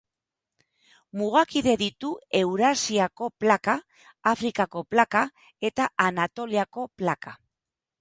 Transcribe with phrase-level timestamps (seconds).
[1.19, 2.09] Mugakide ditu
[2.41, 3.77] Eurasiako plaka,
[4.35, 5.25] Afrikako plaka
[5.73, 7.41] eta Anatoliako plaka.